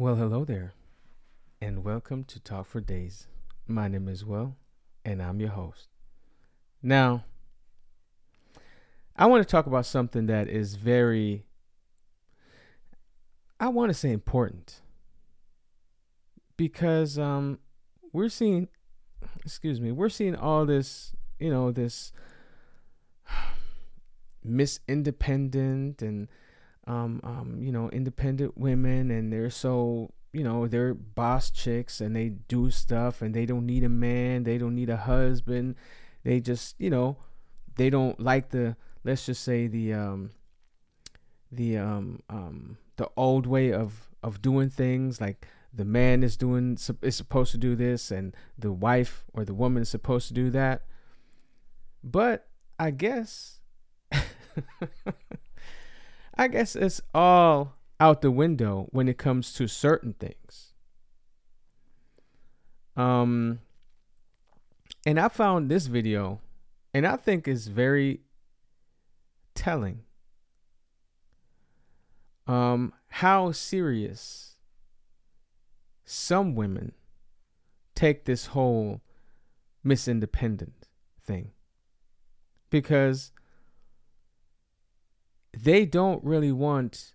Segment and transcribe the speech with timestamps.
[0.00, 0.74] Well, hello there,
[1.60, 3.26] and welcome to Talk 4 Days.
[3.66, 4.54] My name is Will,
[5.04, 5.88] and I'm your host.
[6.80, 7.24] Now,
[9.16, 11.42] I want to talk about something that is very,
[13.58, 14.82] I want to say important,
[16.56, 17.58] because um,
[18.12, 18.68] we're seeing,
[19.44, 22.12] excuse me, we're seeing all this, you know, this
[24.44, 26.28] Miss Independent and
[26.88, 32.16] um, um, you know, independent women, and they're so, you know, they're boss chicks, and
[32.16, 35.76] they do stuff, and they don't need a man, they don't need a husband,
[36.24, 37.16] they just, you know,
[37.76, 40.30] they don't like the, let's just say the, um,
[41.52, 46.76] the, um, um, the old way of of doing things, like the man is doing
[47.02, 50.50] is supposed to do this, and the wife or the woman is supposed to do
[50.50, 50.82] that.
[52.02, 53.60] But I guess.
[56.38, 60.72] I guess it's all out the window when it comes to certain things.
[62.96, 63.58] Um,
[65.04, 66.40] and I found this video,
[66.94, 68.20] and I think is very
[69.54, 70.02] telling.
[72.46, 74.56] Um, how serious
[76.04, 76.92] some women
[77.94, 79.00] take this whole
[79.82, 80.88] Miss Independent
[81.22, 81.50] thing,
[82.70, 83.32] because
[85.56, 87.12] they don't really want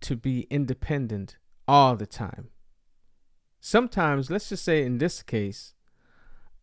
[0.00, 2.48] to be independent all the time.
[3.60, 5.74] Sometimes, let's just say in this case,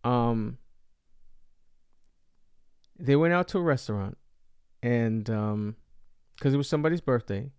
[0.04, 0.58] um,
[2.98, 4.18] they went out to a restaurant
[4.82, 5.76] and um,
[6.36, 7.52] because it was somebody's birthday,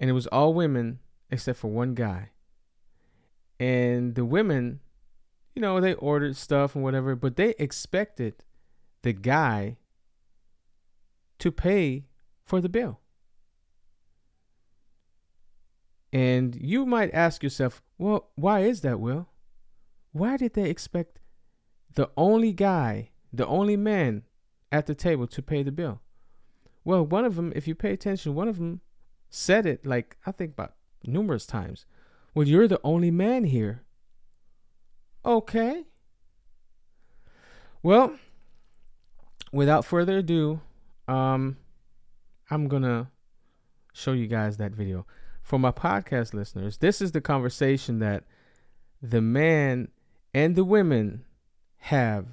[0.00, 0.98] and it was all women
[1.30, 2.30] except for one guy.
[3.60, 4.80] And the women,
[5.54, 8.34] you know, they ordered stuff and whatever, but they expected
[9.02, 9.76] the guy
[11.38, 12.04] to pay
[12.44, 13.00] for the bill.
[16.12, 19.28] And you might ask yourself, well, why is that, Will?
[20.12, 21.18] Why did they expect
[21.94, 24.22] the only guy, the only man
[24.70, 26.00] at the table to pay the bill?
[26.84, 28.80] Well, one of them, if you pay attention, one of them
[29.28, 31.86] said it like, I think about numerous times.
[32.34, 33.82] Well, you're the only man here.
[35.24, 35.84] Okay.
[37.82, 38.14] Well,
[39.52, 40.60] without further ado,
[41.08, 41.56] um,
[42.50, 43.10] I'm gonna
[43.92, 45.06] show you guys that video.
[45.42, 48.24] For my podcast listeners, this is the conversation that
[49.02, 49.88] the man
[50.32, 51.24] and the women
[51.78, 52.26] have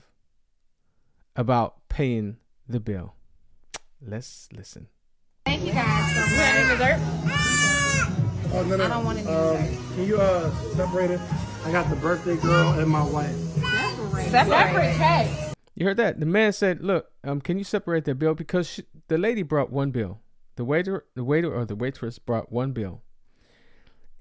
[1.35, 3.15] about paying the bill.
[4.01, 4.87] Let's listen.
[5.45, 6.77] Thank you guys so much.
[6.77, 6.99] dessert?
[8.53, 8.85] Oh, no, no.
[8.85, 9.93] I don't want any um, dessert.
[9.95, 11.19] Can you uh, separate it?
[11.65, 13.35] I got the birthday girl and my wife.
[13.35, 14.97] Separate Separate.
[14.97, 15.27] check.
[15.75, 16.19] You heard that?
[16.19, 19.69] The man said, "Look, um, can you separate the bill because she, the lady brought
[19.69, 20.21] one bill.
[20.55, 23.01] The waiter, the waiter or the waitress brought one bill,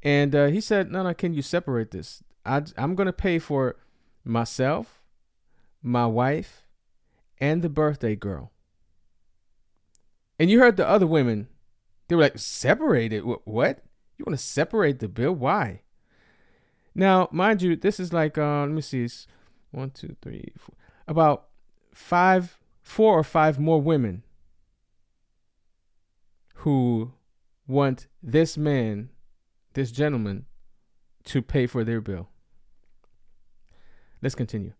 [0.02, 2.24] and uh, he said, "No, no, can you separate this?
[2.44, 3.76] I, I'm gonna pay for
[4.24, 5.00] myself,
[5.80, 6.64] my wife,
[7.38, 8.50] and the birthday girl."
[10.40, 11.46] And you heard the other women;
[12.08, 13.20] they were like, "Separate it?
[13.20, 13.84] What?
[14.18, 15.34] You want to separate the bill?
[15.34, 15.82] Why?"
[16.96, 19.28] Now, mind you, this is like, uh, let me see, it's
[19.70, 20.74] one, two, three, four,
[21.06, 21.46] about
[21.94, 24.24] five, four or five more women
[26.60, 27.12] who
[27.66, 29.08] want this man,
[29.74, 30.44] this gentleman,
[31.24, 32.28] to pay for their bill.
[34.22, 34.72] Let's continue.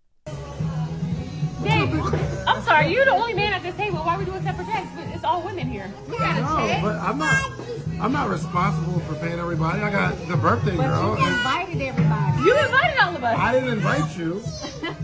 [1.63, 1.91] Dave,
[2.47, 3.99] I'm sorry, you're the only man at this table.
[3.99, 4.89] Why are we doing separate checks?
[4.95, 5.91] But It's all women here.
[6.09, 6.83] We got a No, check.
[6.83, 7.53] but I'm not.
[8.01, 9.81] I'm not responsible for paying everybody.
[9.83, 11.17] I got the birthday girl.
[11.17, 12.43] But you invited everybody.
[12.43, 13.39] You invited all of us.
[13.39, 14.43] I didn't invite you.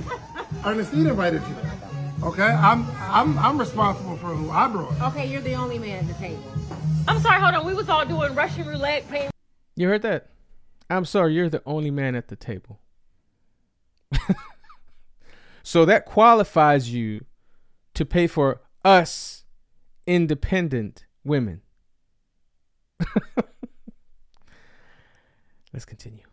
[0.65, 1.57] Ernestine invited you.
[2.23, 5.01] Okay, I'm I'm I'm responsible for who I brought.
[5.13, 6.43] Okay, you're the only man at the table.
[7.07, 7.65] I'm sorry, hold on.
[7.67, 9.31] We was all doing Russian roulette, paying.
[9.77, 10.31] You heard that?
[10.89, 12.81] I'm sorry, you're the only man at the table.
[15.63, 17.25] so that qualifies you
[17.95, 19.45] to pay for us
[20.07, 21.61] independent women.
[25.73, 26.26] Let's continue.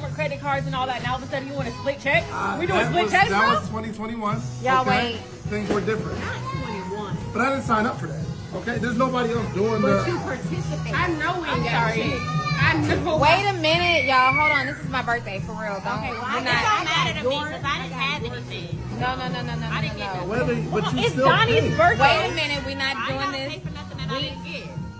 [0.00, 1.02] With credit cards and all that.
[1.02, 2.26] Now all of a sudden you want to split checks?
[2.58, 3.58] we doing Uh, split was, checks, That bro?
[3.58, 4.42] was 2021.
[4.62, 5.12] Y'all okay?
[5.12, 5.16] wait.
[5.50, 7.16] Things were different, Not 21.
[7.32, 8.24] but I didn't sign up for that.
[8.54, 10.18] Okay, there's nobody else doing But you the.
[10.20, 10.92] participate.
[10.94, 12.20] I know we ain't got shit.
[12.62, 13.16] I know.
[13.16, 14.32] Wait a minute, y'all.
[14.32, 14.66] Hold on.
[14.66, 15.80] This is my birthday for real.
[15.82, 15.98] Don't.
[15.98, 18.78] Okay, well, we're I not- got- don't matter to me because I didn't have anything.
[19.00, 20.24] no, no, no, no, no, no, didn't get no.
[20.28, 21.76] Whether, but you It's still Donnie's came.
[21.76, 22.02] birthday.
[22.22, 22.60] Wait a minute.
[22.64, 23.71] We're not I doing don't this.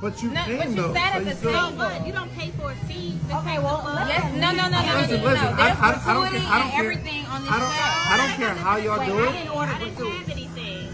[0.03, 0.93] But you No, came but you though.
[0.95, 1.79] sat so at you the still- So table.
[1.79, 2.07] what?
[2.07, 3.15] You don't pay for a seat.
[3.31, 4.09] to Okay, well, the bus.
[4.11, 5.63] Yes, no, no, no, no, no, no, Listen, no, listen, no.
[5.63, 7.73] I- There's I- I don't care- I don't care- everything on this I don't.
[8.13, 9.33] I don't care how y'all Wait, do I it.
[9.33, 10.89] didn't order I didn't have anything.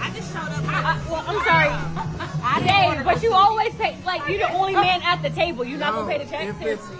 [0.00, 0.64] I just showed up.
[0.66, 1.68] I, I, well, I'm sorry.
[1.68, 3.96] I didn't Dave, but you always pay.
[4.06, 5.62] Like, you're the only man at the table.
[5.64, 6.48] You're not going to pay the check?
[6.48, 6.96] if it's Seriously.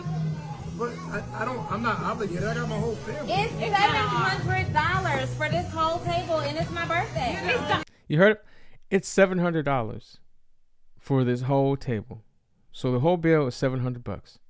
[0.79, 1.73] but I, I don't.
[1.73, 2.45] I'm not obligated.
[2.45, 3.33] I got my whole family.
[3.33, 7.81] It's seven hundred dollars for this whole table, and it's my birthday.
[8.09, 8.45] You heard it?
[8.91, 10.19] It's seven hundred dollars
[11.07, 12.25] for this whole table.
[12.73, 14.41] So the whole bill is seven hundred bucks.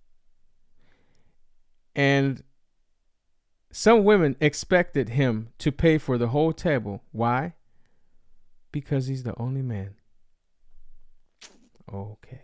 [1.94, 2.42] And
[3.70, 7.02] some women expected him to pay for the whole table.
[7.12, 7.52] Why?
[8.72, 9.96] Because he's the only man.
[11.92, 12.40] Okay.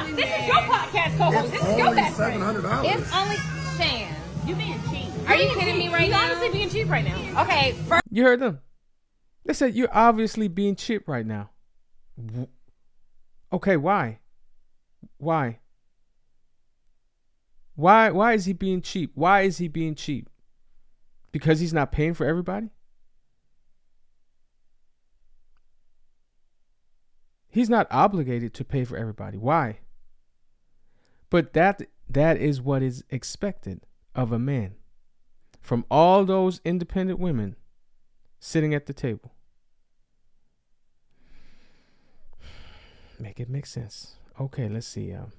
[0.00, 1.52] This is your podcast co-host.
[1.52, 2.42] This is your Only best seven friend.
[2.42, 2.86] hundred dollars.
[3.00, 3.36] It's only
[3.76, 4.12] Shan.
[4.44, 5.28] You being cheap.
[5.30, 6.24] Are you kidding me right He's now?
[6.24, 7.42] honestly being cheap right now.
[7.44, 8.58] Okay, first You heard them.
[9.46, 11.50] They said you're obviously being cheap right now.
[13.52, 14.20] Okay, why?
[15.18, 15.58] Why?
[17.74, 19.12] Why why is he being cheap?
[19.14, 20.28] Why is he being cheap?
[21.32, 22.70] Because he's not paying for everybody?
[27.48, 29.36] He's not obligated to pay for everybody.
[29.36, 29.80] Why?
[31.30, 34.74] But that that is what is expected of a man
[35.60, 37.56] from all those independent women
[38.38, 39.32] sitting at the table.
[43.20, 44.14] Make it make sense.
[44.40, 45.12] Okay, let's see.
[45.12, 45.32] Um,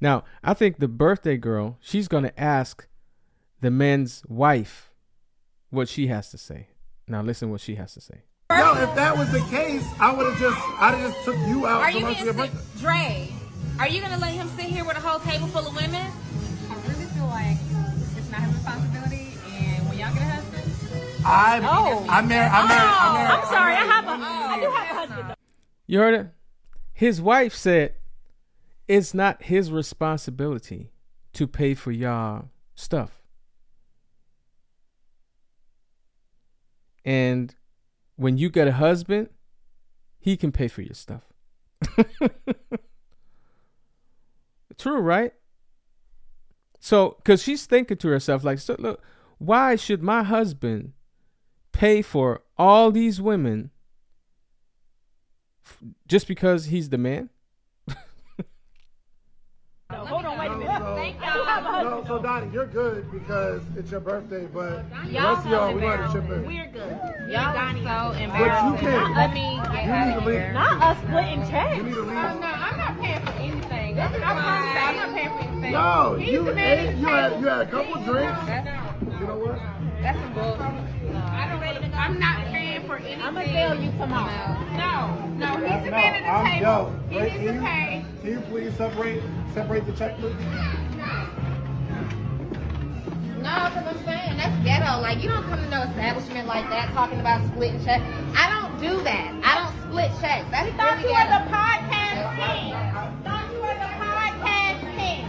[0.00, 2.86] now, I think the birthday girl, she's going to ask
[3.60, 4.90] the man's wife
[5.70, 6.68] what she has to say.
[7.06, 8.22] Now, listen what she has to say.
[8.50, 11.66] Yo, if that was the case, I would have just, I'd have just took you
[11.66, 13.28] out are you lunch being for your sit- Dre?
[13.78, 15.94] Are you gonna let him sit here with a whole table full of women?
[16.70, 17.58] I really feel like
[18.16, 20.64] it's not his responsibility, and when y'all get a husband,
[21.24, 22.06] I, Oh.
[22.08, 23.30] I married, I married, I married.
[23.36, 23.74] I'm sorry.
[23.74, 24.10] I have a.
[24.16, 25.17] I do have a husband.
[25.88, 26.28] You heard it?
[26.92, 27.94] His wife said
[28.86, 30.92] it's not his responsibility
[31.32, 33.22] to pay for y'all stuff.
[37.04, 37.54] And
[38.16, 39.30] when you get a husband,
[40.18, 41.22] he can pay for your stuff.
[44.76, 45.32] True, right?
[46.80, 49.02] So, because she's thinking to herself, like, so look,
[49.38, 50.92] why should my husband
[51.72, 53.70] pay for all these women
[56.06, 57.30] just because he's the man?
[59.90, 60.82] Hold on, wait a minute.
[60.96, 61.82] Thank y'all.
[61.84, 65.70] No, so Donnie, you're good because it's your birthday, but the Y'all rest of y'all,
[65.70, 66.46] so we want to chip in.
[66.46, 67.32] We're good.
[67.32, 69.16] Y'all are so But you can't.
[69.16, 70.34] Let me get You out need to of leave.
[70.40, 70.52] here.
[70.52, 71.76] Not us splitting checks.
[71.78, 72.10] You need to leave.
[72.10, 73.98] Oh, I'm not paying for anything.
[73.98, 75.72] I'm, I'm, I'm not paying for anything.
[75.72, 79.20] No, He's you the man ate, you had, you had a couple drinks.
[79.20, 79.37] You know
[83.08, 83.22] anything.
[83.26, 84.56] I'm gonna tell you tomorrow.
[84.76, 86.62] No, no, he's the No, man at the I'm- table.
[86.62, 88.04] yo, he wait, needs to can you- pay.
[88.20, 89.22] Can you please separate,
[89.54, 90.32] separate the checkbook?
[93.38, 95.00] No, because I'm saying that's ghetto.
[95.00, 98.04] Like you don't come to no establishment like that talking about splitting checks.
[98.36, 99.32] I don't do that.
[99.44, 100.44] I don't split checks.
[100.50, 102.72] That's Thought really you were the podcast king.
[103.24, 105.24] Thought you were the podcast king.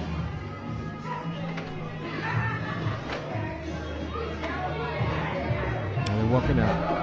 [6.07, 6.98] And they're walking out.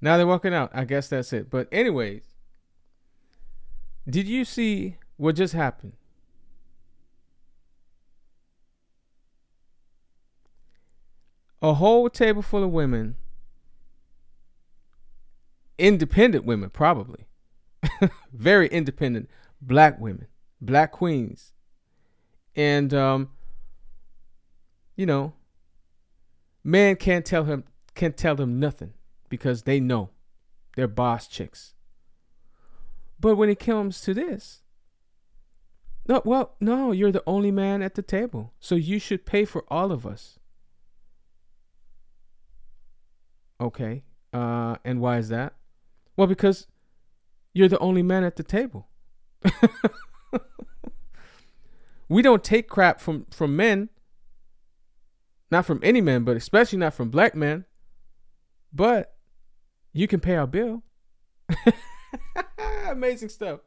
[0.00, 0.70] Now they're walking out.
[0.72, 1.50] I guess that's it.
[1.50, 2.22] But anyways,
[4.08, 5.92] did you see what just happened?
[11.62, 13.16] A whole table full of women,
[15.78, 17.26] independent women, probably,
[18.32, 19.28] very independent
[19.60, 20.26] black women,
[20.62, 21.52] black queens,
[22.56, 23.28] and um,
[24.96, 25.34] you know,
[26.64, 28.94] man can't tell him can't tell them nothing
[29.30, 30.10] because they know
[30.76, 31.72] they're boss chicks.
[33.18, 34.60] But when it comes to this,
[36.06, 39.64] no, well, no, you're the only man at the table, so you should pay for
[39.68, 40.38] all of us.
[43.60, 45.54] Okay, uh, and why is that?
[46.16, 46.66] Well, because
[47.52, 48.88] you're the only man at the table.
[52.08, 53.90] we don't take crap from from men,
[55.50, 57.66] not from any men, but especially not from black men.
[58.72, 59.14] But
[59.92, 60.82] you can pay our bill.
[62.88, 63.60] amazing stuff.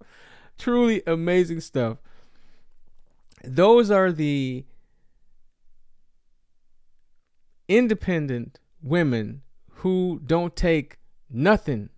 [0.57, 1.97] Truly amazing stuff.
[3.43, 4.65] Those are the
[7.67, 9.41] independent women
[9.77, 10.97] who don't take
[11.29, 11.89] nothing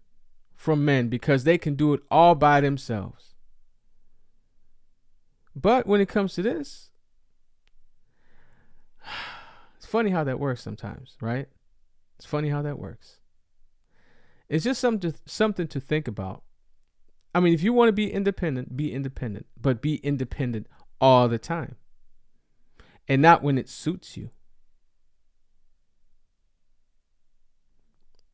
[0.56, 3.36] from men because they can do it all by themselves.
[5.56, 6.90] But when it comes to this,
[9.78, 11.48] it's funny how that works sometimes, right?
[12.18, 13.20] It's funny how that works.
[14.50, 16.44] It's just something to, something to think about.
[17.34, 20.68] I mean, if you want to be independent, be independent, but be independent
[21.02, 21.76] all the time.
[23.08, 24.30] and not when it suits you.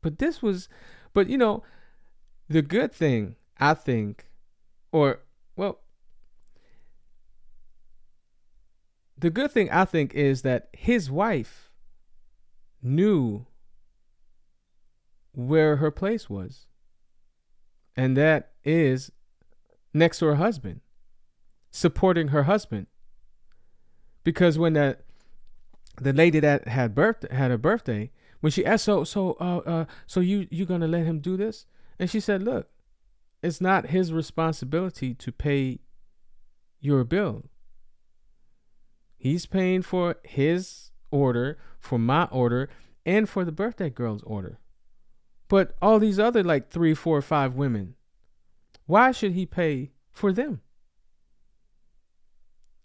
[0.01, 0.69] But this was,
[1.13, 1.63] but you know,
[2.49, 4.27] the good thing, I think,
[4.91, 5.21] or,
[5.55, 5.81] well,
[9.17, 11.69] the good thing I think is that his wife
[12.81, 13.45] knew
[15.33, 16.65] where her place was.
[17.95, 19.11] And that is
[19.93, 20.81] next to her husband,
[21.71, 22.87] supporting her husband.
[24.23, 25.03] Because when that
[26.01, 29.85] the lady that had birth had a birthday, when she asked, so so uh, uh
[30.05, 31.65] so you you gonna let him do this?
[31.99, 32.69] And she said, look,
[33.43, 35.79] it's not his responsibility to pay
[36.79, 37.45] your bill.
[39.17, 42.69] He's paying for his order, for my order,
[43.05, 44.59] and for the birthday girl's order.
[45.51, 47.95] But all these other like three, four, five women,
[48.85, 50.61] why should he pay for them?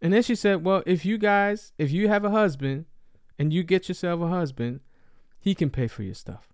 [0.03, 2.87] And then she said, Well, if you guys, if you have a husband
[3.39, 4.81] and you get yourself a husband,
[5.39, 6.49] he can pay for your stuff.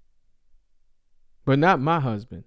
[1.46, 2.44] But not my husband.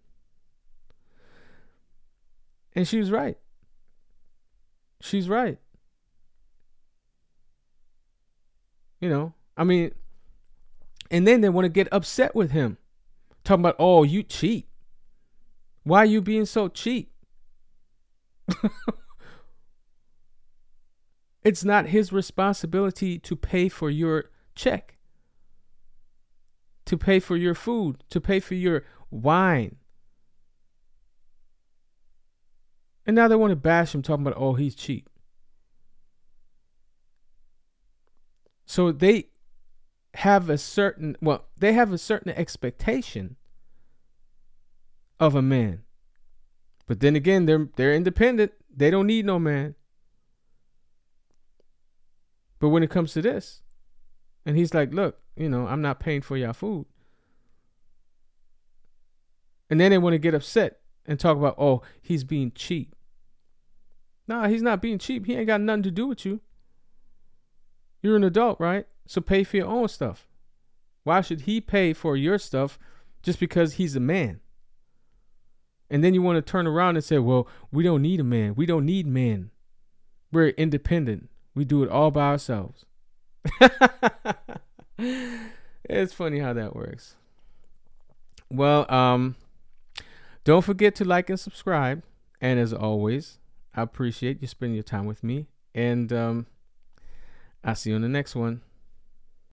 [2.76, 3.40] And she was right.
[5.02, 5.58] She's right.
[9.00, 9.92] You know, I mean,
[11.10, 12.78] and then they want to get upset with him.
[13.46, 14.68] Talking about, oh, you cheat.
[15.84, 17.12] Why are you being so cheap?
[21.44, 24.26] it's not his responsibility to pay for your
[24.56, 24.98] check,
[26.86, 29.76] to pay for your food, to pay for your wine.
[33.06, 35.08] And now they want to bash him, talking about, oh, he's cheap.
[38.66, 39.28] So they
[40.16, 43.36] have a certain well, they have a certain expectation
[45.20, 45.84] of a man.
[46.88, 48.54] But then again, they're they're independent.
[48.76, 49.76] They don't need no man.
[52.60, 53.62] But when it comes to this,
[54.46, 56.86] and he's like, "Look, you know, I'm not paying for your food."
[59.70, 62.96] And then they want to get upset and talk about, "Oh, he's being cheap."
[64.28, 65.26] Nah, he's not being cheap.
[65.26, 66.42] He ain't got nothing to do with you.
[68.02, 68.88] You're an adult, right?
[69.08, 70.28] So pay for your own stuff.
[71.04, 72.80] Why should he pay for your stuff
[73.22, 74.40] just because he's a man?
[75.90, 78.56] And then you want to turn around and say, well, we don't need a man.
[78.56, 79.52] We don't need men.
[80.32, 81.30] We're independent.
[81.54, 82.86] We do it all by ourselves.
[84.98, 87.16] it's funny how that works.
[88.50, 89.36] Well, um,
[90.44, 92.04] don't forget to like and subscribe.
[92.42, 93.38] And as always,
[93.76, 95.48] I appreciate you spending your time with me.
[95.74, 96.48] And um,
[97.64, 98.62] I'll see you on the next one.